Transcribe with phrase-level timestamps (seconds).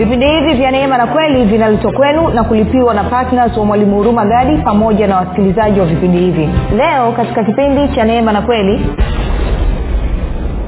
[0.00, 4.24] vipindi hivi vya neema na kweli vinaletwa kwenu na kulipiwa na ptns wa mwalimu huruma
[4.26, 6.48] gadi pamoja na wasikilizaji wa vipindi hivi.
[6.76, 8.80] Leo katika kipindi cha neema na kweli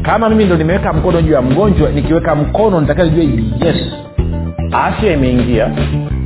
[0.03, 3.77] kama mimi ndo nimeweka mkono juu ya mgonjwa nikiweka mkono nitakajua yes
[4.73, 5.69] afya imeingia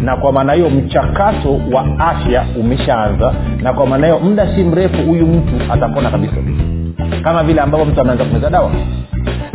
[0.03, 5.03] na kwa maana hiyo mchakato wa afya umeshaanza na kwa maana hiyo muda si mrefu
[5.03, 6.35] huyu mtu atapona kabisa.
[7.25, 8.71] Kama vile ambavyo mtu ameanza kumeza dawa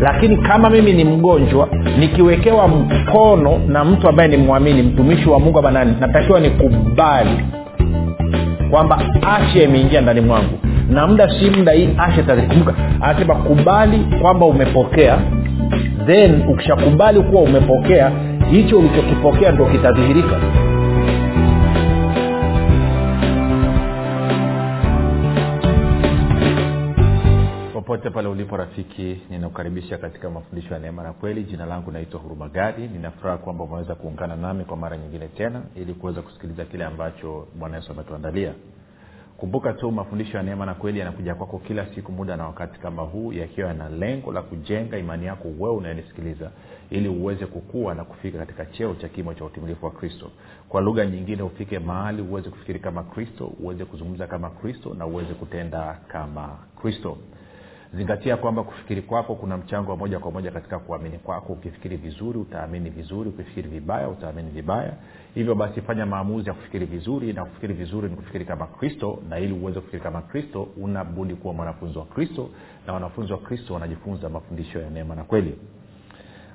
[0.02, 1.68] lakini kama mimi ni mgonjwa
[2.00, 7.30] nikiwekewa mkono na mtu ambaye ni mwamini mtumishi wa mungu abanani natakiwa nikubali
[8.72, 10.60] kwamba afya imeingia ndani mwangu.
[10.90, 15.18] Na muda si muda hii afya tazikumbuka anasema kubali kwamba umepokea
[16.06, 18.12] then ukishakubali kuwa umepokea
[18.52, 20.36] hicho ulichokipokea ndo kitadhihirika
[27.92, 31.44] popote pale ulipo rafiki ninakukaribisha katika mafundisho ya neema na kweli.
[31.44, 36.22] Jina langu naitwa hurumagadi ninafuraha kwamba umeweza kuungana nami kwa mara nyingine tena ili kuweza
[36.22, 38.54] kusikiliza kile ambacho bwana yesu ametuandalia.
[39.38, 43.02] Kumbuka tu mafundisho ya neema na kweli yanakuja kwako kila siku muda na wakati kama
[43.02, 46.52] huu yakiwa yana lengo la kujenga imani yako wewe unayenisikiliza
[46.90, 50.32] ili uweze kukua na kufika katika cheo cha kimo cha utimilifu wa kristo.
[50.70, 55.34] Kwa lugha nyingine ufike mahali uweze kufikiri kama kristo uweze kuzungumza kama kristo na uweze
[55.34, 57.18] kutenda kama kristo
[57.94, 61.54] zingatia kwamba kufikiri kwako kuna mchango wa moja kwa moja katika kuamini kwako.
[61.54, 63.30] Ukifikiri vizuri utaamini vizuri.
[63.30, 64.94] Ukifikiri vibaya utaamini vibaya.
[65.34, 69.40] Hivyo basi fanya maamuzi ya kufikiri vizuri na kufikiri vizuri ni kufikiri kama kristo na
[69.40, 72.50] ili uweze kufikiri kama kristo unabudi kuwa mwanafunzi wa kristo
[72.88, 75.56] na wanafunzi wa kristo wanajifunza mafundisho ya neema na kweli.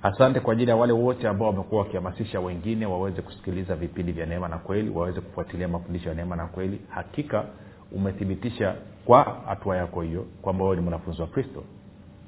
[0.03, 4.49] Asante kwa ajili ya wale wote ambao wamekuwa wakihamasisha wengine waweze kusikiliza vipindi vya neema
[4.49, 6.81] na kweli waweze kufuatilia mafundisho ya neema na kweli.
[6.89, 7.45] Hakika
[7.93, 11.65] umethibitisha kwa hatua yako hiyo kwamba wewe ni mwanafunzi wa kristo.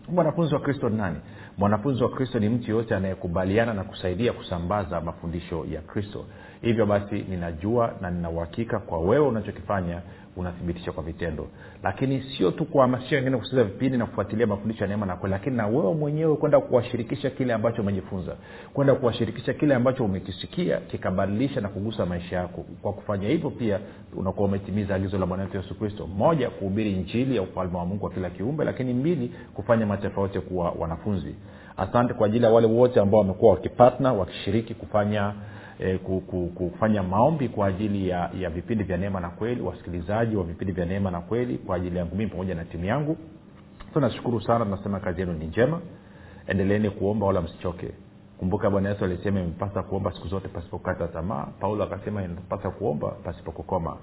[0.09, 1.17] Mwanafunzi wa kristo ni nani?
[1.59, 6.25] Mwanafunzi wa kristo ni mtu yoyote anayekubaliana na kusaidia kusambaza mafundisho ya kristo
[6.63, 10.01] hivyo basi ninajua na ninauhakika kwa wewe unachokifanya
[10.37, 11.47] unathibitisha kwa vitendo.
[11.83, 15.57] Lakini sio tu kuhamasisha wengine kusikiliza vipindi na kufuatilia mafundisho ya neema na kweli lakini
[15.57, 18.37] na wewe mwenyewe kwenda kuwashirikisha kile ambacho umejifunza.
[18.75, 22.65] Kwenda kuwashirikisha kile ambacho umekisikia kikabadilisha na kugusa maisha yako.
[22.83, 23.81] Kwa kufanya hivyo pia
[24.17, 26.07] unakuwa umetimiza agizo la bwana wetu yesu kristo.
[26.07, 30.41] Moja kuhubiri njili ya ufalme wa mungu wa kila kiumbe lakini mbili kufanya mataifa yote
[30.41, 31.35] kuwa wanafunzi.
[31.77, 35.33] Asante kwa ajili ya wale wote ambao wamekuwa wakipatna wakishiriki kufanya
[35.79, 35.99] e,
[36.55, 40.87] kufanya maombi kwa ajili ya, ya vipindi vya neema na kweli wasikilizaji wa vipindi vya
[40.87, 43.17] neema na kweli kwa ajili yangu mimi pamoja na timu yangu.
[43.93, 45.81] Tunashukuru sana tunasema kazi yenu ni njema.
[46.47, 47.91] Endeleeni kuomba wala msichoke.
[48.39, 51.47] Kumbuka bwana yesu alisema imepasa kuomba siku zote pasipokata tamaa.
[51.61, 53.97] Paulo akasema inapasa kuomba pasipokukoma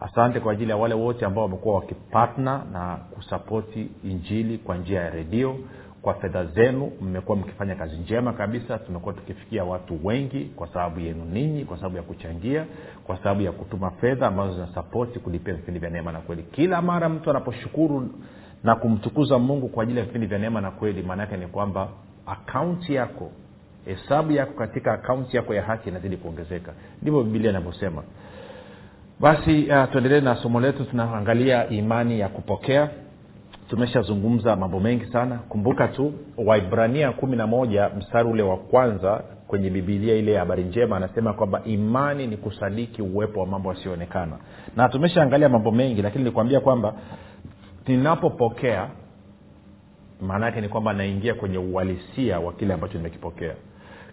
[0.00, 5.10] asante kwa ajili ya wale wote ambao wamekuwa wakipatna na kusapoti injili kwa njia ya
[5.10, 5.56] redio
[6.02, 11.24] kwa fedha zenu mmekuwa mkifanya kazi njema kabisa tumekuwa tukifikia watu wengi kwa sababu yenu
[11.24, 12.66] ninyi kwa sababu ya kuchangia
[13.06, 16.42] kwa sababu ya kutuma fedha ambazo zinasapoti kulipia vipindi vya neema na kweli.
[16.42, 18.08] Kila mara mtu anaposhukuru
[18.64, 21.88] na kumtukuza mungu kwa ajili ya vipindi vya neema na kweli maana yake ni kwamba
[22.26, 23.30] akaunti yako
[23.84, 26.72] hesabu yako katika akaunti yako ya haki inazidi kuongezeka.
[27.02, 28.02] Ndivyo bibilia inavyosema.
[29.20, 32.90] Basi uh, tuendelee na somo letu tunaangalia imani ya kupokea
[33.72, 35.36] tumeshazungumza mambo mengi sana.
[35.36, 40.64] Kumbuka tu waibrania kumi na moja mstari ule wa kwanza kwenye bibilia ile ya habari
[40.64, 44.36] njema anasema kwamba imani ni kusadiki uwepo wa mambo yasiyoonekana.
[44.76, 46.94] Na tumeshaangalia mambo mengi lakini nilikwambia kwamba
[47.86, 48.88] ninapopokea
[50.20, 53.54] maana yake ni kwamba naingia kwenye uhalisia wa kile ambacho nimekipokea.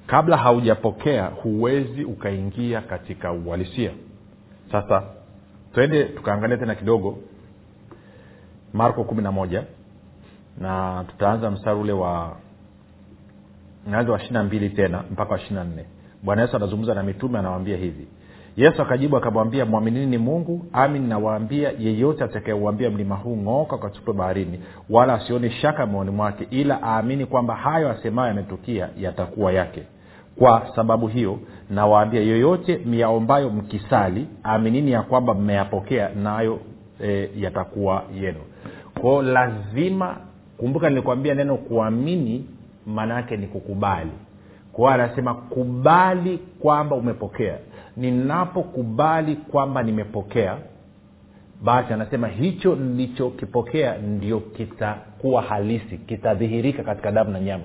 [0.08, 3.92] Kabla haujapokea huwezi ukaingia katika uhalisia.
[4.72, 5.04] Sasa
[5.74, 7.18] twende tukaangalia tena kidogo
[8.74, 9.24] marko kumi
[10.62, 12.36] na tutaanza mstari ule wa
[13.88, 15.66] naanza wa ishirina tena mpaka wa ishirina
[16.24, 18.08] bwana yesu anazungumza na mitume anawambia hivi.
[18.58, 24.60] Yesu akajibu akamwambia mwaminini ni mungu amin nawaambia yeyote atakayeuambia mlima huu ng'ooka ukatupe baharini
[24.90, 29.84] wala asione shaka moyoni mwake ila aamini kwamba hayo asemayo yametukia yatakuwa yake.
[30.40, 31.40] Kwa sababu hiyo
[31.70, 36.60] nawaambia yoyote myaombayo mkisali aminini ya kwamba mmeyapokea nayo
[37.04, 38.40] e, yatakuwa yenu
[39.02, 40.18] kwao lazima
[40.58, 42.46] kumbuka nilikwambia neno kuamini
[42.86, 44.12] maana yake ni kukubali.
[44.74, 47.58] Kwao anasema kubali kwamba umepokea.
[47.98, 50.58] Ninapokubali kwamba nimepokea
[51.64, 57.64] basi anasema hicho nilichokipokea ndio kitakuwa halisi kitadhihirika katika damu na nyama.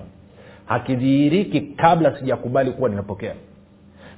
[0.65, 3.35] Hakidhihiriki kabla sijakubali kuwa nimepokea.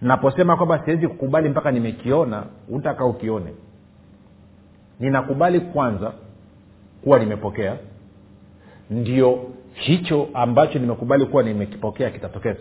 [0.02, 3.54] Naposema kwamba siwezi kukubali mpaka nimekiona utaka ukione
[5.00, 6.12] ninakubali kwanza
[7.04, 7.78] kuwa nimepokea.
[8.90, 9.40] Ndio
[9.74, 12.60] hicho ambacho nimekubali kuwa nimekipokea kitatokeza.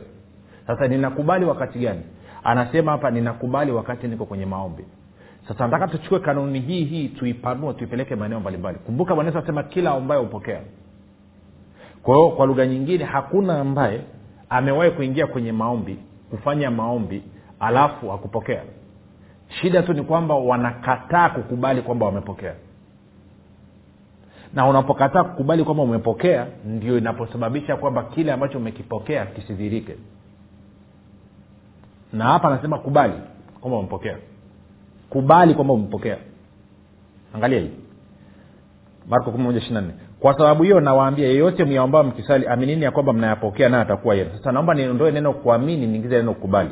[0.67, 2.01] Sasa ninakubali wakati gani?
[2.45, 4.85] Anasema hapa ninakubali wakati niko kwenye maombi.
[5.49, 8.79] Sasa nataka tuchukue kanuni hii hii tuipanue tuipeleke maeneo mbalimbali.
[8.79, 10.61] Kumbuka bwana asema kila ambaye hupokea.
[12.03, 14.01] Kwa hiyo kwa lugha nyingine hakuna ambaye
[14.49, 15.99] amewahi kuingia kwenye maombi
[16.31, 17.23] kufanya maombi
[17.61, 18.63] alafu hakupokea
[19.49, 22.55] shida tu ni kwamba wanakataa kukubali kwamba wamepokea.
[24.55, 29.97] Na unapokataa kukubali kwamba umepokea ndio inaposababisha kwamba kile ambacho umekipokea kisidhirike
[32.13, 33.15] na hapa anasema kubali
[33.61, 34.17] kwamba umepokea.
[35.11, 36.17] Kubali kwamba umepokea.
[37.35, 37.71] Angalia hii.
[39.09, 39.83] Marko 11
[40.21, 44.53] kwa sababu hiyo nawaambia yeyote myaombao mkisali aminini ya kwamba mnayapokea naye atakuwa yenu sasa
[44.53, 46.71] naomba niondoe neno kuamini niingize neno kukubali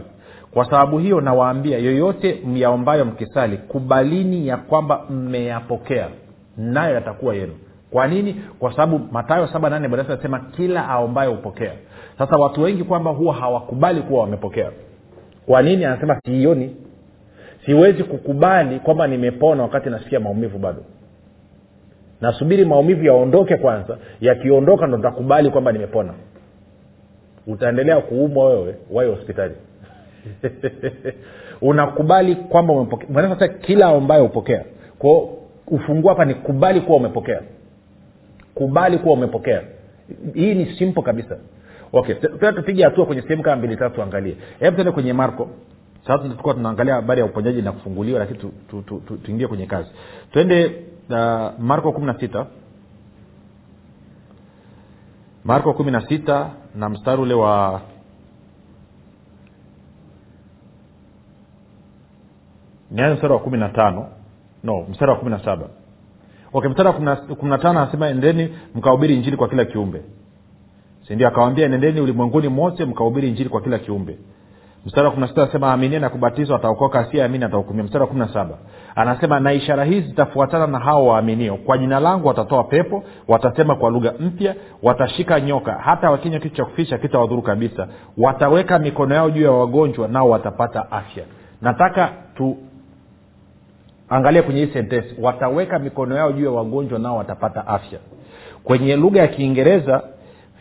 [0.55, 6.09] kwa sababu hiyo nawaambia yoyote myaombayo mkisali kubalini ya kwamba mmeyapokea
[6.57, 7.53] nayo yatakuwa yenu.
[7.91, 8.43] Kwa nini?
[8.59, 11.73] Kwa sababu matayo saba nane bwana anasema kila aombayo hupokea.
[12.19, 14.71] Sasa watu wengi kwamba huwa hawakubali kuwa wamepokea.
[15.47, 15.85] Kwa nini?
[15.85, 16.77] Anasema siioni
[17.67, 20.85] siwezi kukubali kwamba nimepona wakati nasikia maumivu bado.
[22.21, 23.99] Nasubiri maumivu yaondoke kwanza.
[24.21, 26.15] Yakiondoka ndo nitakubali kwamba nimepona.
[27.47, 29.55] Utaendelea kuumwa wewe wae hospitali
[31.61, 34.65] unakubali kwamba umepokea kila ambayo hupokea.
[34.99, 35.37] Kwao
[35.67, 37.43] ufungua hapa ni kubali kuwa umepokea.
[38.55, 39.63] Kubali kuwa umepokea.
[40.35, 41.37] Hii ni simple kabisa.
[41.93, 42.15] Okay
[42.55, 44.37] tupige hatua kwenye sehemu kama mbili tatu angalie.
[44.61, 45.49] Hebu tuende kwenye marko.
[46.07, 49.67] Sasa tulikuwa tunaangalia habari ya uponyaji na kufunguliwa lakini tuingie tu, tu, tu, tu kwenye
[49.67, 49.89] kazi.
[50.33, 50.67] Twende
[51.11, 51.17] uh,
[51.59, 52.47] marko kumi na sita.
[55.45, 57.81] Marko kumi na sita na mstari ule wa
[62.95, 64.07] nianze mstari wa kumi na tano.
[64.65, 65.67] No mstari wa kumi na saba.
[66.53, 66.95] Okay mstari wa
[67.37, 70.03] kumi na tano anasema endeni mkahubiri injili kwa kila kiumbe.
[71.09, 74.19] Sindio akawambia nendeni ulimwenguni mote mkahubiri injili kwa kila kiumbe.
[74.87, 78.07] Mstari wa kumi na sita anasema aminie na kubatizwa ataokoka asiye amini atahukumia mstari wa
[78.09, 78.59] kumi na saba
[78.95, 81.57] anasema na ishara hizi zitafuatana na hao waaminio.
[81.57, 85.73] Kwa jina langu watatoa pepo watasema kwa lugha mpya watashika nyoka.
[85.73, 87.89] Hata wakinywa kitu cha kufisha kitawadhuru kabisa.
[88.19, 91.25] Wataweka mikono yao juu ya wagonjwa nao watapata afya.
[91.63, 92.57] Nataka tu
[94.09, 97.99] angalia kwenye hii sentensi wataweka mikono yao juu ya wagonjwa nao watapata afya.
[98.65, 100.03] Kwenye lugha ya kiingereza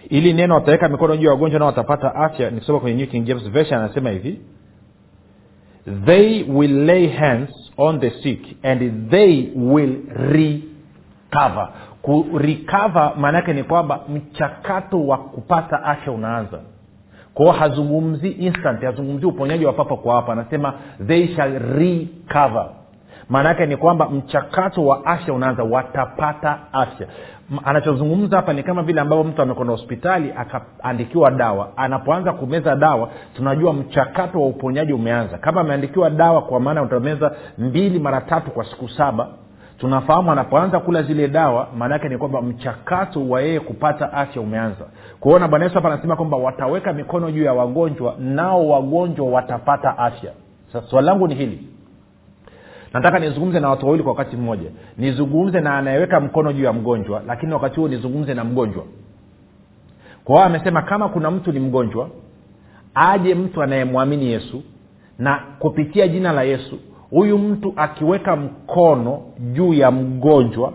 [0.10, 3.50] ili neno wataweka mikono juu ya wagonjwa nao watapata afya nikisoma kwenye new king james
[3.50, 4.40] version anasema hivi.
[6.06, 11.70] They will lay hands on the sick and they will recover.
[12.02, 16.60] Kurecover maana yake ni kwamba mchakato wa kupata afya unaanza.
[17.34, 20.74] Kwao hazungumzii instant hazungumzii uponyaji wa papo kwa hapa anasema
[21.08, 22.70] they shall recover
[23.30, 27.08] maana yake ni kwamba mchakato wa afya unaanza watapata afya.
[27.64, 31.70] Anachozungumza hapa ni kama vile ambavyo mtu amekwenda hospitali akaandikiwa dawa.
[31.78, 35.38] Anapoanza kumeza dawa tunajua mchakato wa uponyaji umeanza.
[35.38, 39.28] Kama ameandikiwa dawa kwa maana utameza mbili mara tatu kwa siku saba
[39.80, 44.86] tunafahamu anapoanza kula zile dawa maana yake ni kwamba mchakato wa yeye kupata afya umeanza.
[45.20, 50.32] Kuona bwana yesu hapa anasema kwamba wataweka mikono juu ya wagonjwa nao wagonjwa watapata afya.
[50.74, 51.68] Sasa swali langu ni hili
[52.94, 54.70] nataka nizungumze na watu wawili kwa wakati mmoja.
[54.98, 58.84] Nizungumze na anayeweka mkono juu ya mgonjwa lakini wakati huo nizungumze na mgonjwa.
[60.24, 62.10] Kwa hiyo amesema kama kuna mtu ni mgonjwa
[62.96, 64.64] aje mtu anayemwamini yesu
[65.20, 66.80] na kupitia jina la yesu
[67.10, 69.22] huyu mtu akiweka mkono
[69.54, 70.74] juu ya mgonjwa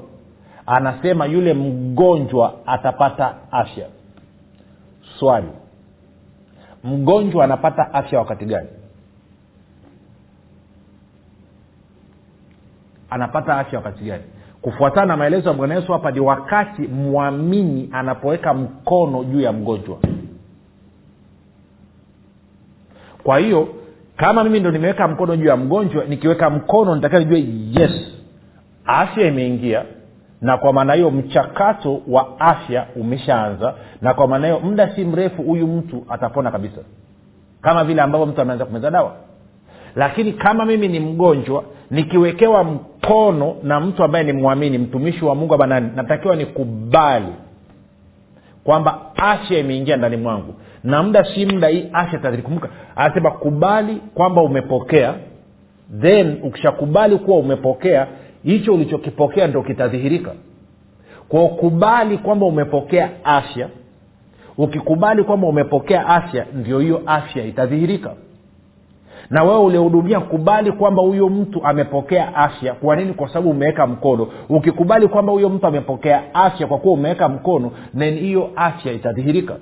[0.66, 3.87] anasema yule mgonjwa atapata afya.
[5.19, 5.49] Swali.
[6.85, 8.69] Mgonjwa anapata afya wakati gani
[13.11, 14.23] anapata afya wakati gani?
[14.62, 19.99] Kufuatana na maelezo ya bwana yesu hapa ni wakati mwamini anapoweka mkono juu ya mgonjwa.
[23.23, 23.69] Kwa hiyo
[24.17, 27.23] kama mimi ndo nimeweka mkono juu ya mgonjwa nikiweka mkono nitakiwa
[27.81, 27.93] yes
[28.85, 29.85] afya imeingia
[30.41, 35.43] na kwa maana hiyo mchakato wa afya umeshaanza na kwa maana hiyo muda si mrefu
[35.43, 36.81] huyu mtu atapona kabisa.
[37.61, 39.12] Kama vile ambavyo mtu ameanza kumeza dawa.
[39.97, 45.54] Lakini kama mimi ni mgonjwa nikiwekewa mkono na mtu ambaye ni mwamini mtumishi wa mungu
[45.54, 47.33] abanani natakiwa nikubali
[48.64, 50.54] kwamba afya imeingia ndani mwangu.
[50.85, 55.14] Na muda si muda hii afya tazilikumbuka anasema kubali kwamba umepokea.
[56.00, 58.07] Then ukishakubali kuwa umepokea
[58.45, 60.33] hicho ulichokipokea ndo kitadhihirika.
[61.28, 63.68] Kwa kubali kwamba umepokea afya
[64.59, 68.14] ukikubali kwamba umepokea afya ndio hiyo afya itadhihirika
[69.30, 72.75] na wewe ulihudumia kubali kwamba huyo mtu amepokea afya.
[72.75, 73.12] Kwa nini?
[73.12, 74.28] Kwa sababu umeweka mkono.
[74.49, 79.56] Ukikubali kwamba huyo mtu amepokea afya kwa kuwa umeweka mkono then hiyo afya itadhihirika.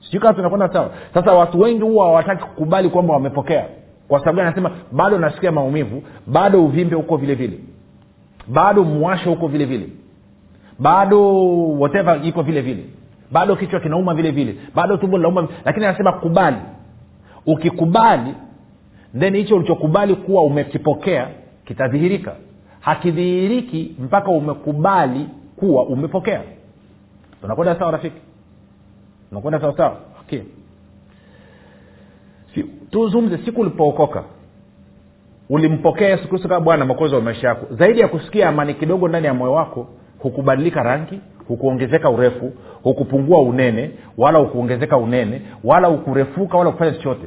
[0.00, 0.90] Sijui tunakwenda sawa.
[1.14, 3.64] Sasa watu wengi huwa hawataki kukubali kwamba wamepokea.
[4.08, 7.58] Kwa sababu anasema bado nasikia maumivu bado uvimbe huko vile vile
[8.48, 9.88] bado mwasho huko vile vile
[10.78, 11.34] bado
[11.78, 12.84] whatever iko vile vile
[13.32, 16.56] bado kichwa kinauma vile vile bado tumbo linauma lakini anasema kubali
[17.46, 18.34] ukikubali
[19.18, 21.28] then hicho ulichokubali kuwa umekipokea
[21.64, 22.36] kitadhihirika.
[22.80, 26.42] Hakidhihiriki mpaka umekubali kuwa umepokea.
[27.40, 28.20] Tunakwenda sawa rafiki?
[29.28, 29.96] Tunakwenda sawa sawa?
[30.20, 30.40] Okay.
[32.54, 34.24] Si, tuzungumze siku ulipookoka
[35.48, 37.66] ulimpokea yesu kristo kama bwana mokozi wa maisha yako.
[37.74, 41.20] Zaidi ya kusikia amani kidogo ndani ya moyo wako hukubadilika rangi
[41.50, 42.52] hukuongezeka urefu
[42.82, 47.26] hukupungua unene wala hukuongezeka unene wala hukurefuka wala kufanya chochote.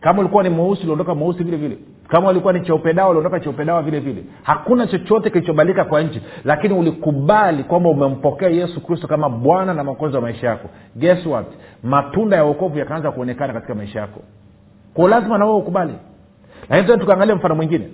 [0.00, 1.78] Kama ulikuwa ni mweusi uliondoka mweusi vile vile.
[2.08, 4.24] Kama ulikuwa ni cheupedawa uliondoka cheupedawa vile vile.
[4.42, 10.16] Hakuna chochote kilichobadilika kwa nchi lakini ulikubali kwamba umempokea yesu kristo kama bwana na mwokozi
[10.16, 10.68] wa maisha yako.
[10.96, 11.46] Guess what?
[11.82, 14.20] Matunda ya uokovu yakaanza kuonekana katika maisha yako.
[14.94, 15.94] Kwao lazima na ukubali.
[16.68, 17.88] Lakini tuende tukaangalia mfano mwingine.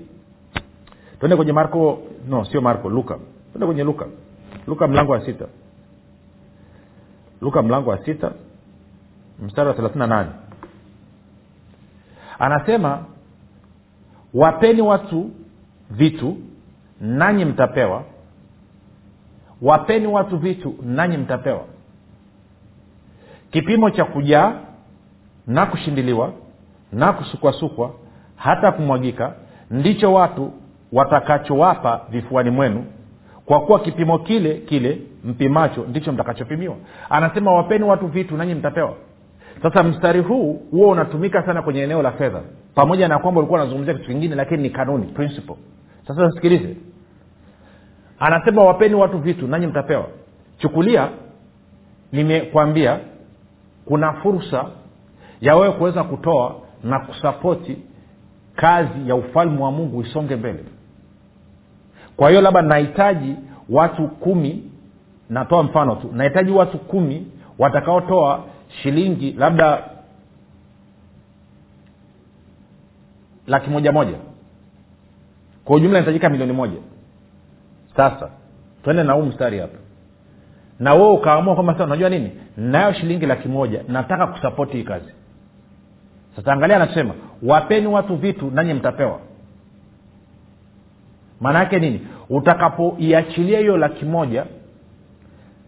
[1.20, 1.98] Tuende kwenye marko
[2.28, 3.18] no sio marko luka.
[3.52, 4.06] Tuende kwenye luka
[4.68, 5.44] luka mlango wa sita.
[7.40, 8.32] Luka mlango wa sita
[9.42, 10.30] mstari wa thelathini na nane.
[12.38, 13.04] Anasema
[14.34, 15.30] wapeni watu
[15.90, 16.36] vitu
[17.00, 18.04] nanyi mtapewa.
[19.62, 21.64] Wapeni watu vitu nanyi mtapewa.
[23.50, 24.52] Kipimo cha kujaa
[25.46, 26.32] na kushindiliwa
[26.92, 27.94] na kusukwasukwa
[28.36, 29.34] hata kumwagika
[29.70, 30.52] ndicho watu
[30.92, 32.84] watakachowapa vifuani mwenu
[33.48, 36.76] kwa kuwa kipimo kile kile mpimacho ndicho mtakachopimiwa.
[37.10, 38.94] Anasema wapeni watu vitu nanyi mtapewa.
[39.62, 42.40] Sasa mstari huu huo unatumika sana kwenye eneo la fedha.
[42.74, 45.54] Pamoja na kwamba ulikuwa unazungumzia kitu kingine lakini ni kanuni principle.
[46.06, 46.76] Sasa sikilize.
[48.18, 50.06] Anasema wapeni watu vitu nanyi mtapewa.
[50.58, 51.08] Chukulia
[52.12, 52.98] nimekwambia
[53.84, 54.64] kuna fursa
[55.40, 57.76] ya wewe kuweza kutoa na kusapoti
[58.56, 60.64] kazi ya ufalme wa mungu isonge mbele
[62.18, 63.34] kwa hiyo labda nahitaji
[63.70, 64.70] watu kumi
[65.30, 67.26] natoa mfano tu nahitaji watu kumi
[67.58, 68.44] watakaotoa
[68.82, 69.82] shilingi labda
[73.46, 74.16] laki moja moja.
[75.64, 76.78] Kwa ujumla inahitajika milioni moja.
[77.96, 78.30] Sasa
[78.84, 79.78] twende na huu mstari hapa.
[80.80, 82.32] Na wewe ukaamua kwamba sasa unajua nini?
[82.56, 85.12] Nayo shilingi laki moja nataka kusapoti hii kazi.
[86.36, 89.20] Sasa angalia anasema wapeni watu vitu nanyi mtapewa
[91.40, 92.00] maana yake nini?
[92.30, 94.44] Utakapoiachilia hiyo laki moja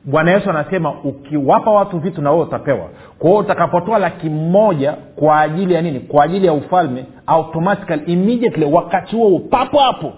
[0.05, 2.89] bwana yesu anasema ukiwapa watu vitu na wewe utapewa.
[3.19, 6.01] Kwa hiyo utakapotoa laki moja kwa ajili ya nini?
[6.01, 10.13] Kwa ajili ya ufalme automatically immediately wakati huo papo hapo.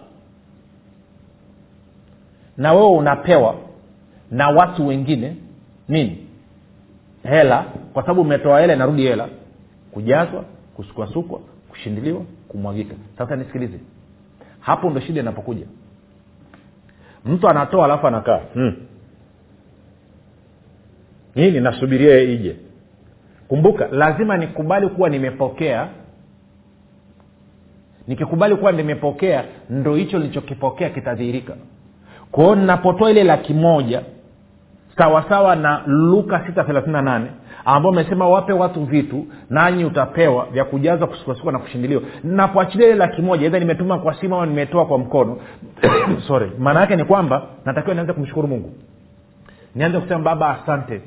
[2.57, 3.55] Na wewe unapewa
[4.31, 5.37] na watu wengine
[5.89, 6.27] nini?
[7.23, 7.65] Hela.
[7.93, 9.29] Kwa sababu umetoa hela inarudi hela.
[9.93, 10.45] Kujazwa
[10.77, 12.95] kusukwasukwa kushindiliwa kumwagika.
[13.19, 13.79] Sasa nisikilize
[14.63, 15.67] hapo ndo shida inapokuja.
[17.25, 18.77] Mtu anatoa alafu anakaa hmm.
[21.35, 21.61] nini?
[21.61, 22.57] Nasubiria ije.
[23.49, 25.89] Kumbuka lazima nikubali kuwa nimepokea.
[28.09, 31.57] Nikikubali kuwa nimepokea ndo hicho nilichokipokea kitadhihirika.
[32.31, 34.03] Kwao ninapotoa ile laki moja
[34.99, 37.27] sawasawa na luka sita thelathini na nane
[37.65, 43.23] ambao amesema wape watu vitu nanyi utapewa vya kujaza kusukasuka na kushindiliwa napoachilia ile laki
[43.23, 45.37] moja nimetuma kwa simu au nimetoa kwa mkono
[46.29, 46.51] sorry.
[46.59, 48.73] Maana yake ni kwamba natakiwa nianze kumshukuru mungu.
[49.75, 51.01] Nianze kusema baba asante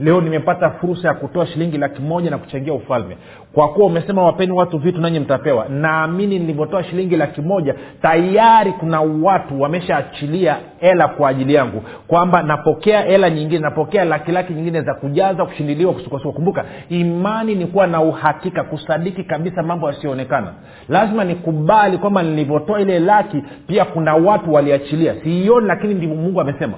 [0.00, 3.16] leo nimepata fursa ya kutoa shilingi laki moja na kuchangia ufalme.
[3.52, 5.66] Kwa kuwa umesema wapeni watu vitu nanyi mtapewa.
[5.68, 11.82] Naamini nilivyotoa shilingi laki moja tayari kuna watu wameshaachilia hela kwa ajili yangu.
[12.06, 17.66] Kwamba napokea hela nyingine napokea laki laki nyingine za kujaza kushindiliwa kusukwasuka kumbuka imani ni
[17.66, 20.52] kuwa na uhakika kusadiki kabisa mambo yasiyoonekana.
[20.88, 25.14] Lazima nikubali kwamba nilivyotoa ile laki pia kuna watu waliachilia.
[25.22, 26.74] Siioni lakini ndivyo mungu amesema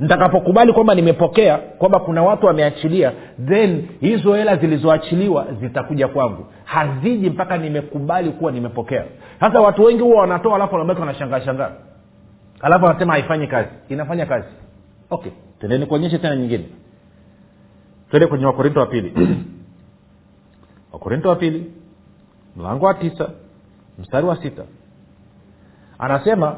[0.00, 3.12] nitakapokubali kwamba nimepokea kwamba kuna watu wameachilia
[3.48, 6.46] then hizo hela zilizoachiliwa zitakuja kwangu.
[6.64, 9.04] Haziji mpaka nimekubali kuwa nimepokea.
[9.40, 11.70] Sasa watu wengi huwa wanatoa alafu wanabaki wanashangaa shangaa.
[12.60, 13.68] Alafu wanasema haifanyi kazi.
[13.88, 14.48] Inafanya kazi.
[15.10, 16.68] Okay tendeni kuonyeshe tena nyingine.
[18.10, 19.12] Twende kwenye wakorinto wa pili.
[20.92, 21.72] Wakorinto wa pili
[22.56, 23.30] mlango wa tisa
[23.98, 24.62] mstari wa sita.
[25.98, 26.56] Anasema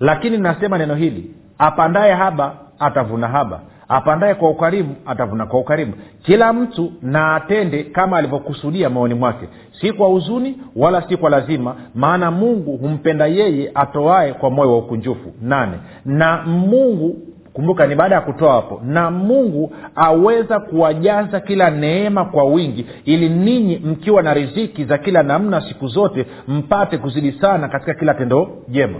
[0.00, 3.60] lakini nasema neno hili apandaye haba atavuna haba.
[3.88, 5.92] Apandaye kwa ukarimu atavuna kwa ukarimu
[6.22, 9.48] kila mtu na atende kama alivyokusudia maoni mwake.
[9.80, 14.78] Si kwa huzuni wala si kwa lazima maana mungu humpenda yeye atoae kwa moyo wa
[14.78, 15.32] ukunjufu.
[15.42, 15.76] Nane.
[16.04, 17.16] Na mungu
[17.52, 23.28] kumbuka ni baada ya kutoa hapo na mungu aweza kuwajaza kila neema kwa wingi ili
[23.28, 28.48] ninyi mkiwa na riziki za kila namna siku zote mpate kuzidi sana katika kila tendo
[28.68, 28.98] jema.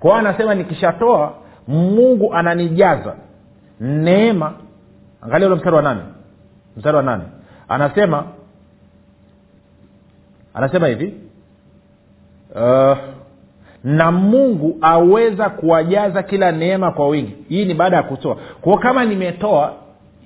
[0.00, 1.32] Kwa anasema nikishatoa
[1.70, 3.14] mungu ananijaza.
[3.80, 4.52] Neema.
[5.22, 6.00] Angalia ule mstari wa nane.
[6.76, 7.22] Mstari wa nane.
[7.68, 8.24] Anasema
[10.54, 11.14] anasema hivi
[12.54, 12.98] uh,
[13.84, 17.36] na mungu aweza kuwajaza kila neema kwa wingi.
[17.48, 18.36] Hii ni baada ya kutoa.
[18.60, 19.72] Kwao kama nimetoa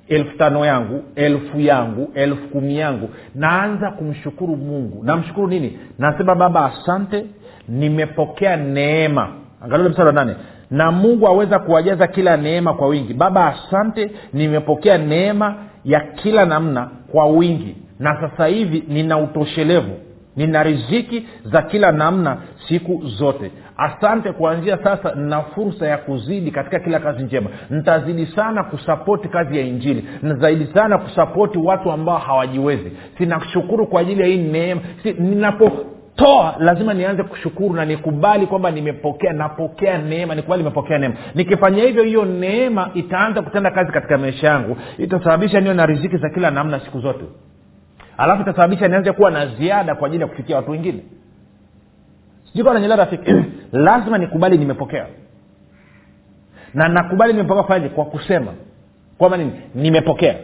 [0.08, 5.04] elfu tano yangu elfu yangu elfu kumi yangu naanza kumshukuru mungu.
[5.04, 5.78] Namshukuru nini?
[5.98, 7.26] Nasema baba asante.
[7.68, 9.28] Nimepokea neema.
[9.64, 10.34] Angalia mstari wa nane
[10.70, 13.14] na mungu aweza kuwajaza kila neema kwa wingi.
[13.14, 15.54] Baba asante nimepokea neema
[15.84, 17.76] ya kila namna kwa wingi.
[17.98, 19.92] Na sasa hivi nina utoshelevu.
[20.36, 22.36] Nina riziki za kila namna
[22.68, 23.50] siku zote.
[23.76, 27.50] Asante kuanzia sasa nina fursa ya kuzidi katika kila kazi njema.
[27.70, 30.04] Nitazidi sana kusapoti kazi ya injili.
[30.22, 32.92] Nazaidi sana kusapoti watu ambao hawajiwezi.
[33.18, 34.80] Sinashukuru kwa ajili ya hii neema.
[35.02, 35.12] Si,
[36.14, 41.14] ninapotoa lazima nianze kushukuru na nikubali kwamba nimepokea napokea neema nikubali nimepokea neema.
[41.34, 44.76] Nikifanya hivyo hiyo neema itaanza kutenda kazi katika maisha yangu.
[44.98, 47.24] Itasababisha niwe na riziki za kila namna siku zote.
[48.18, 51.02] Alafu itasababisha nianze kuwa na ziada kwa ajili ya kufikia watu wengine.
[52.52, 53.34] Sijukananyela rafiki.
[53.72, 55.06] Lazima nikubali nimepokea.
[56.74, 58.52] Na nakubali nimepokea fanyaje kwa kusema.
[59.18, 59.52] Kwamba nini?
[59.74, 60.36] Nimepokea.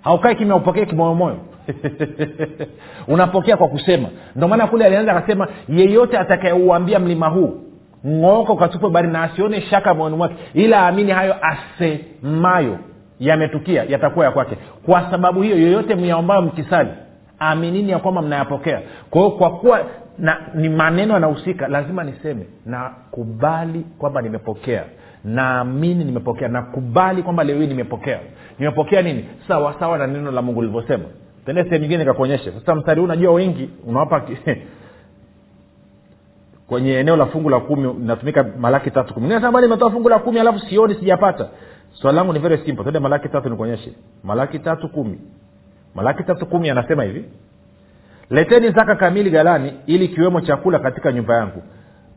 [0.00, 1.53] Haukai kimya kimoyomoyo
[3.08, 4.08] unapokea kwa kusema.
[4.36, 7.60] Ndio maana kule alianza akasema yeyote atakayeuambia mlima huu
[8.06, 10.34] ng'ooka ukatupwe bari na asione shaka moyoni mwake.
[10.54, 12.78] Ila aamini hayo asemayo
[13.20, 14.56] yametukia yatakuwa ya kwake.
[14.86, 16.90] Kwa sababu hiyo yoyote myaombayo mkisali
[17.38, 18.82] aminini ya kwamba mnayapokea.
[19.10, 19.80] Kwa hiyo kwa kuwa
[20.18, 24.84] na ni maneno yanahusika lazima niseme nakubali kwamba nimepokea.
[25.24, 26.48] Naamini nimepokea.
[26.48, 28.18] Nakubali kwamba leo hii nimepokea.
[28.58, 29.24] Nimepokea nini?
[29.48, 31.04] Sawa sawa na neno la mungu lilivyosema
[31.46, 34.20] tende sehemu nyingine nikakuonyesha sasa mstari huu unajua wengi unawapa
[36.68, 39.28] kwenye eneo la fungu la kumi natumika malaki tatu kumi.
[39.28, 41.48] Nasema nimetoa fungu la kumi alafu sioni sijapata.
[41.92, 42.84] Swali langu ni very simple.
[42.84, 43.92] Tende malaki tatu nikuonyeshe.
[44.22, 45.18] Malaki tatu kumi.
[45.94, 47.24] Malaki tatu kumi anasema hivi
[48.30, 51.62] leteni zaka kamili galani ili kiwemo chakula katika nyumba yangu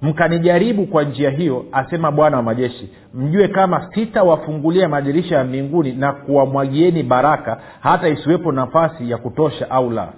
[0.01, 6.12] mkanijaribu kwa njia hiyo asema bwana wa majeshi mjue kama sitawafungulia madirisha ya mbinguni na
[6.13, 10.10] kuwamwagieni baraka hata isiwepo nafasi ya kutosha au la.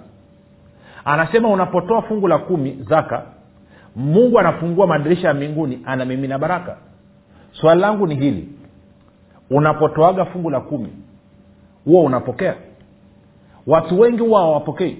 [1.04, 3.22] Anasema unapotoa fungu la kumi zaka
[3.96, 6.76] mungu anafungua madirisha ya mbinguni anamimina baraka.
[7.52, 8.48] Swali langu ni hili.
[9.50, 10.88] Unapotoaga fungu la kumi
[11.84, 12.54] huwa unapokea?
[13.66, 14.98] Watu wengi huwa hawapokei.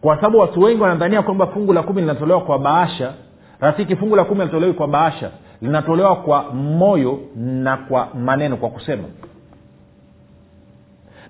[0.00, 3.12] Kwa sababu watu wengi wanadhania kwamba fungu la kumi linatolewa kwa baasha
[3.60, 5.30] rafiki fungu la kumi alitolewi kwa bahasha
[5.62, 9.04] linatolewa kwa moyo na kwa maneno kwa kusema.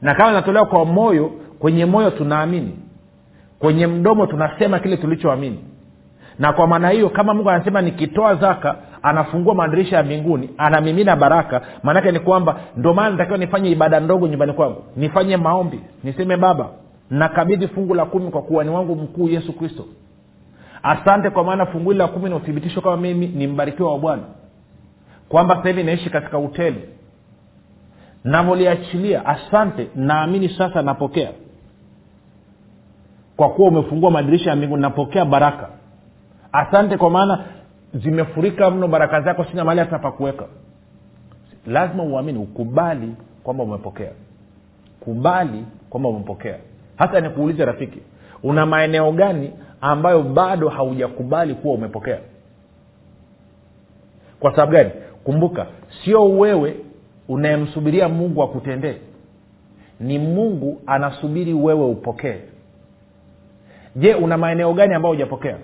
[0.03, 2.79] Na kama linatolewa kwa moyo kwenye moyo tunaamini.
[3.59, 5.59] Kwenye mdomo tunasema kile tulichoamini.
[6.39, 11.63] Na kwa maana hiyo kama mungu anasema nikitoa zaka anafungua madirisha ya mbinguni anamimina baraka
[11.83, 14.85] maanake ni kwamba ndio maana natakiwa nifanye ibada ndogo nyumbani kwangu.
[14.97, 16.69] Nifanye maombi niseme baba
[17.11, 19.85] nakabidhi fungu la kumi kwa kuwani wangu mkuu yesu kristo
[20.89, 24.23] asante kwa maana fungu hili la kumi na uthibitisho kama mimi ni mbarikiwa wa bwana.
[25.29, 26.89] Kwamba sasa hivi naishi katika hoteli.
[28.25, 31.31] Navyoliachilia asante naamini sasa napokea.
[33.37, 35.69] Kwa kuwa umefungua madirisha ya mbingu napokea baraka.
[36.53, 37.45] Asante kwa maana
[37.95, 40.45] zimefurika mno baraka zako sina mahali hata pakuweka
[41.67, 44.11] lazima uamini ukubali kwamba umepokea.
[45.01, 46.59] Kubali kwamba umepokea.
[46.97, 47.99] Hasa nikuulize rafiki
[48.43, 52.19] una maeneo gani ambayo bado haujakubali kuwa umepokea?
[54.41, 54.91] Kwa sababu gani?
[55.25, 55.67] Kumbuka
[56.05, 56.77] sio wewe
[57.29, 58.97] unayemsubiria mungu akutendee.
[60.01, 62.37] Ni mungu anasubiri wewe upokee.
[63.97, 65.57] Je una maeneo gani ambayo hujapokea?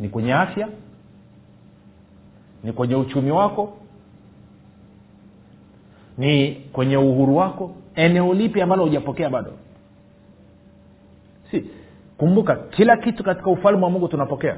[0.00, 0.68] Ni kwenye afya?
[2.64, 3.76] Ni kwenye uchumi wako?
[6.18, 7.70] Ni kwenye uhuru wako?
[7.94, 9.52] Eneo lipi ambalo hujapokea bado
[11.50, 11.70] si
[12.18, 14.56] kumbuka kila kitu katika ufalme wa mungu tunapokea.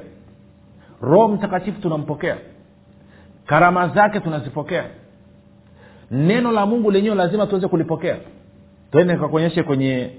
[1.01, 2.37] Roho mtakatifu tunampokea.
[3.45, 4.85] Karama zake tunazipokea.
[6.11, 8.17] Neno la mungu lenyewe lazima tuweze kulipokea.
[8.91, 10.11] Tuende kakuonyeshe kwenye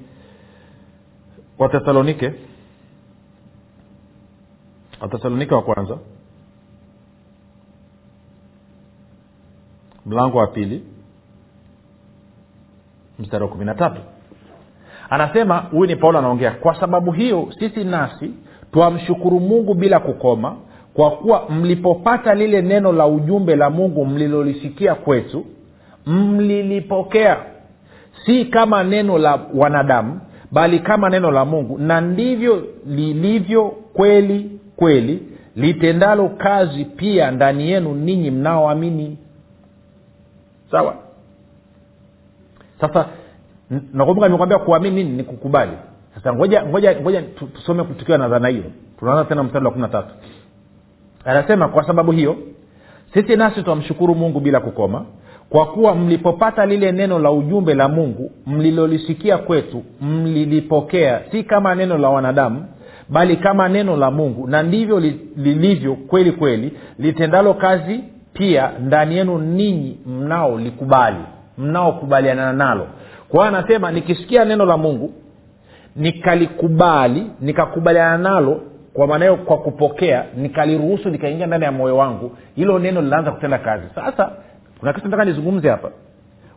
[1.59, 2.33] watesalonike
[5.00, 5.98] watesalonike wa kwanza.
[10.06, 10.85] Mlango wa pili.
[13.18, 14.00] Mstari wa kumi na tatu
[15.10, 18.30] anasema huyu ni paulo anaongea kwa sababu hiyo sisi nasi
[18.72, 20.56] twamshukuru mungu bila kukoma
[20.94, 25.44] kwa kuwa mlipopata lile neno la ujumbe la mungu mlilolisikia kwetu
[26.06, 27.36] mlilipokea.
[28.26, 30.20] Si kama neno la wanadamu
[30.52, 31.78] bali kama neno la mungu.
[31.78, 35.22] Na ndivyo lilivyo kweli kweli
[35.56, 39.18] litendalo kazi pia ndani yenu ninyi mnaoamini.
[40.70, 40.94] Sawa?
[42.80, 43.06] Sasa
[43.92, 45.16] nakumbuka nimekwambia kuamini nini?
[45.16, 45.72] Ni kukubali.
[46.14, 47.22] Sasa ngoja ngoja ngoja
[47.54, 48.64] tusome tukiwa na dhana hiyo.
[48.98, 50.14] Tunaanza tena mstari wa kumi na tatu.
[51.24, 52.37] Anasema kwa sababu hiyo
[53.14, 55.04] sisi nasi twamshukuru mungu bila kukoma
[55.50, 61.98] kwa kuwa mlipopata lile neno la ujumbe la mungu mlilolisikia kwetu mlilipokea si kama neno
[61.98, 62.64] la wanadamu
[63.09, 68.00] bali kama neno la mungu na ndivyo li- lilivyo kweli kweli litendalo kazi
[68.33, 71.16] pia ndani yenu ninyi mnaolikubali
[71.59, 72.87] mnaokubaliana nalo
[73.30, 75.12] kwa anasema nikisikia neno la mungu
[75.96, 78.60] nikalikubali nikakubaliana nalo
[78.92, 83.58] kwa maana hiyo kwa kupokea nikaliruhusu nikaingia ndani ya moyo wangu hilo neno linaanza kutenda
[83.58, 83.86] kazi.
[83.94, 84.32] Sasa
[84.80, 85.90] kuna kitu nataka nizungumze hapa.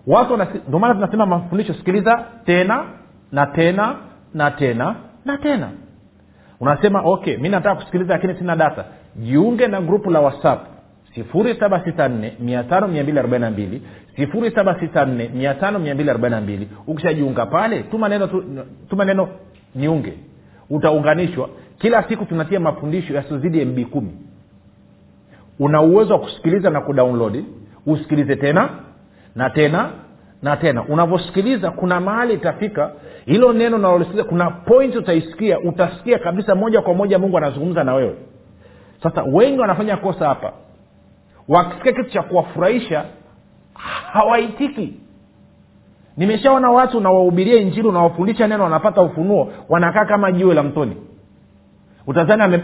[0.07, 2.83] Watu ndio maana tunasema mafundisho sikiliza tena
[3.31, 3.95] na tena
[4.33, 5.69] na tena na tena.
[6.59, 8.86] Unasema okay mi nataka kusikiliza lakini sina data.
[9.15, 10.72] Jiunge na grupu la whatsapp
[11.17, 12.32] 764
[14.17, 18.43] 764 ukishajiunga pale tuma neno tu-
[18.89, 19.28] tuma neno
[19.76, 20.13] niunge.
[20.69, 21.49] Utaunganishwa.
[21.78, 24.12] Kila siku tunatia mafundisho yasiozidi mb kumi.
[25.60, 27.43] Una uwezo wa kusikiliza na kudownload.
[27.86, 28.69] Usikilize tena
[29.36, 29.89] na tena
[30.41, 30.84] na tena.
[30.84, 32.91] Unavyosikiliza kuna mahali itafika.
[33.26, 38.15] Hilo neno unalolisikiliza kuna point utaisikia utasikia kabisa moja kwa moja mungu anazungumza na wewe.
[39.04, 40.54] Sasa wengi wanafanya kosa hapa
[41.47, 43.06] wakisikia kitu cha kuwafurahisha
[44.13, 44.93] hawaitiki.
[46.17, 50.97] Nimeshaona watu unawahubiria injili unawafundisha neno wanapata ufunuo wanakaa kama jiwe la mtoni.
[52.08, 52.62] Utazani ame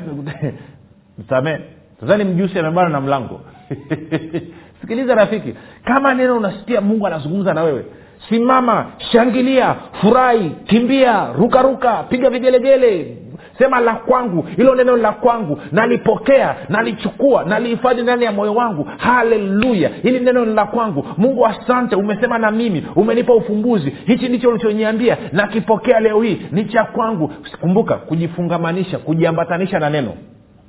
[1.20, 1.60] msamee.
[2.00, 3.42] Tazani mjusi amebana na mlango.
[4.82, 7.86] Sikiliza rafiki kama neno unasikia mungu anazungumza na wewe
[8.30, 11.62] simama shangilia furahi kimbia rukaruka
[11.92, 13.18] ruka piga vigelegele
[13.60, 18.88] sema la kwangu hilo neno la kwangu nalipokea nalichukua nalihifadhi ndani ya moyo wangu.
[18.98, 19.90] Haleluya!
[20.04, 21.06] Hili neno la kwangu.
[21.18, 23.90] Mungu asante umesema na mimi umenipa ufumbuzi.
[24.06, 27.32] Hichi ndicho ulichoniambia nakipokea leo hii ni cha kwangu.
[27.62, 30.14] Kumbuka kujifungamanisha kujiambatanisha na neno.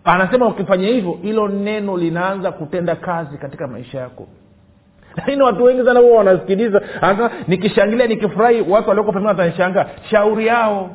[0.05, 4.27] Anasema ukifanya hivyo hilo neno linaanza kutenda kazi katika maisha yako.
[5.17, 10.91] Lakini watu wengi sana huwa wanasikiliza anasema nikishangilia nikifurahi watu walioko pembeni watanishangaa shauri yao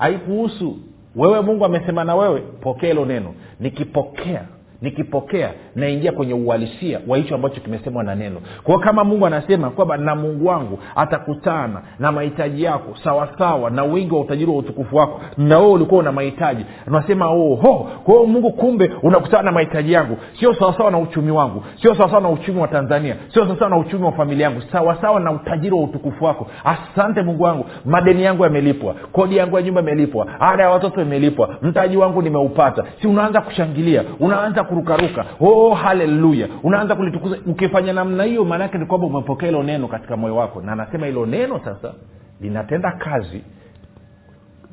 [0.00, 0.76] haikuhusu
[1.16, 3.34] wewe mungu amesema na wewe pokea hilo neno.
[3.60, 4.44] Nikipokea
[4.82, 8.40] nikipokea naingia kwenye uhalisia wa hicho ambacho kimesemwa na neno.
[8.64, 14.14] Kwao kama mungu anasema kwamba na mungu wangu atakutana na mahitaji yako sawasawa na wingi
[14.14, 17.88] wa utajiri wa utukufu wako na wewe ulikuwa una mahitaji unasema oho.
[18.04, 22.28] Kwa mungu kumbe unakutana na mahitaji yangu sio sawasawa na uchumi wangu sio sawasawa na
[22.28, 26.24] uchumi wa tanzania sio sawasawa na uchumi wa familia yangu sawasawa na utajiri wa utukufu
[26.24, 26.46] wako.
[26.64, 31.56] Asante mungu wangu madeni yangu yamelipwa kodi yangu ya nyumba imelipwa ada ya watoto imelipwa
[31.62, 32.84] mtaji wangu nimeupata.
[33.02, 35.24] Si unaanza kushangilia unaanza kurukaruka.
[35.40, 37.36] Oh haleluya unaanza kulitukuza.
[37.46, 40.60] Ukifanya namna hiyo maanaake ni kwamba umepokea hilo neno katika moyo wako.
[40.62, 41.92] Na anasema hilo neno sasa
[42.40, 43.42] linatenda kazi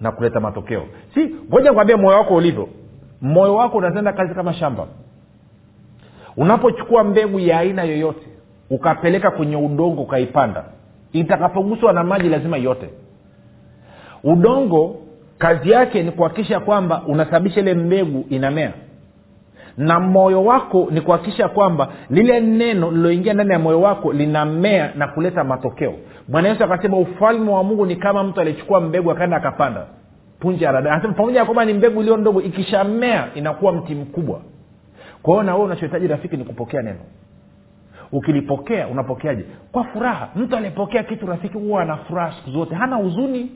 [0.02, 0.84] na kuleta matokeo.
[1.13, 2.69] Si ngoja kwambia moyo wako ulivyo.
[3.21, 4.88] Moyo wako unatenda kazi kama shamba.
[6.38, 8.28] Unapochukua mbegu ya aina yoyote
[8.69, 10.63] ukapeleka kwenye udongo ukaipanda
[11.13, 12.89] itakapoguswa na maji lazima yote
[14.23, 14.95] udongo
[15.38, 18.73] kazi yake ni kuhakikisha kwamba unasababisha ile mbegu inamea
[19.78, 25.08] na moyo wako ni kuhakikisha kwamba lile neno liloingia ndani ya moyo wako linamea na
[25.08, 25.94] kuleta matokeo.
[26.28, 29.86] Bwana yesu akasema ufalme wa mungu ni kama mtu alichukua mbegu akaenda akapanda.
[30.40, 34.42] Punje ya anasema pamoja na kwamba ni mbegu iliyo ndogo ikishamea inakuwa mti mkubwa.
[35.22, 37.00] Kwa hiyo na wewe unachohitaji rafiki ni kupokea neno.
[38.12, 39.46] Ukilipokea unapokeaje?
[39.72, 40.30] Kwa furaha.
[40.36, 42.76] Mtu aliyepokea kitu rafiki huwa ana furaha siku zote.
[42.76, 43.52] Hana huzuni.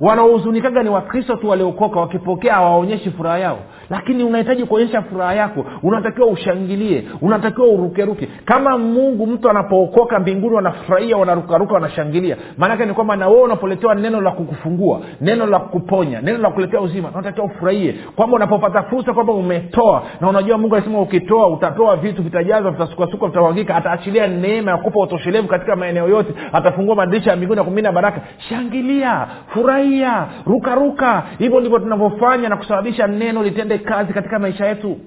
[0.00, 3.58] Wanaohuzunikaga ni wakristo tu waliokoka wakipokea hawaonyeshi furaha yao
[3.90, 5.64] lakini unahitaji kuonyesha furaha yako.
[5.82, 7.04] Unatakiwa ushangilie.
[7.20, 8.28] Unatakiwa urukeruke.
[8.44, 12.36] Kama mungu mtu anapookoka mbinguni wanafurahia wanarukaruka wanashangilia.
[12.58, 16.80] Maanake ni kwamba na wewe unapoletewa neno la kukufungua neno la kukuponya neno la kuletea
[16.80, 17.94] uzima unatakiwa ufurahie.
[18.16, 23.76] Kwamba unapopata fursa kwamba umetoa na unajua mungu anasema ukitoa utatoa vitu vitajazwa vitasukasuka vitawagika
[23.76, 28.20] ataachilia neema ya kupa utoshelevu katika maeneo yote atafungua madirisha ya mbinguni kumina baraka.
[28.48, 31.22] Shangilia furahia rukaruka.
[31.38, 34.98] Hivyo ndivyo tunavyofanya na kusababisha neno litende kazi katika maisha yetu.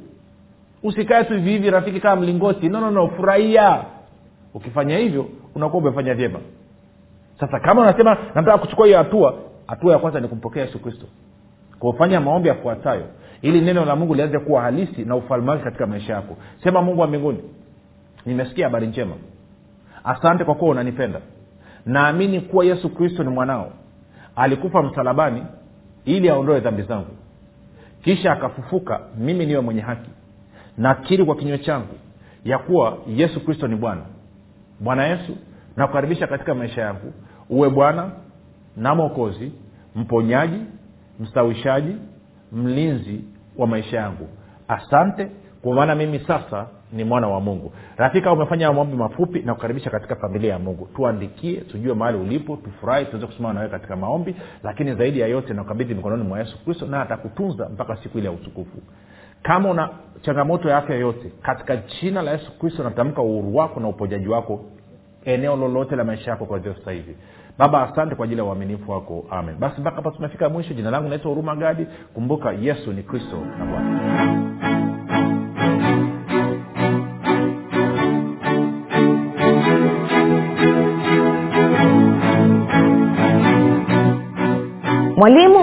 [0.84, 2.70] Usikae tu hivi rafiki kama mlingoti.
[2.70, 3.84] No, no, no furahia.
[4.54, 6.40] Ukifanya hivyo unakuwa umefanya vyema.
[7.40, 9.36] Sasa kama unasema nataka kuchukua hiyo hatua
[9.68, 11.06] hatua ya kwanza ni kumpokea yesu kristo.
[11.80, 13.04] Kufanya maombi yafuatayo
[13.42, 16.38] ili neno la mungu lianze kuwa halisi na ufalme wake katika maisha yako.
[16.64, 17.40] Sema mungu wa mbinguni
[18.26, 19.16] nimesikia habari njema.
[20.04, 21.20] Asante kwa kuwa unanipenda.
[21.86, 23.72] Naamini kuwa yesu kristo ni mwanao.
[24.36, 25.44] Alikufa msalabani
[26.06, 27.08] ili aondoe dhambi zangu
[28.04, 30.10] kisha akafufuka mimi niwe mwenye haki.
[30.78, 31.94] Nakiri kwa kinywa changu
[32.46, 34.02] ya kuwa yesu kristo ni bwana.
[34.80, 35.38] Bwana yesu
[35.76, 37.14] nakukaribisha katika maisha yangu.
[37.50, 38.12] Uwe bwana
[38.78, 39.52] na mwokozi
[39.96, 40.60] mponyaji
[41.20, 41.96] mstawishaji
[42.52, 43.24] mlinzi
[43.58, 44.28] wa maisha yangu.
[44.68, 45.32] Asante
[45.64, 47.74] kwa maana mimi sasa ni mwana wa mungu.
[47.98, 50.88] Rafika umefanya maombi mafupi na kukaribisha katika familia ya mungu.
[50.96, 55.94] Tuandikie tujue mahali ulipo tufurahi tuweze kusimama nawewe katika maombi lakini zaidi ya yote nakabidhi
[55.94, 58.78] mikononi mwa yesu kristo na atakutunza mpaka siku ile ya utukufu.
[59.44, 59.90] Kama una
[60.22, 64.66] changamoto ya afya yote katika jina la yesu kristo natamka uhuru wako na upojaji wako
[65.26, 67.16] eneo lolote la maisha yako kwanzia sasa hivi
[67.58, 69.26] baba asante kwa ajili ya uaminifu wako.
[69.30, 69.56] Amen.
[69.60, 70.74] Basi mpaka hapa tumefika mwisho.
[70.74, 71.88] Jina langu naitwa huruma gadi.
[72.14, 74.53] Kumbuka yesu ni kristo na bwana
[85.24, 85.63] mwalimu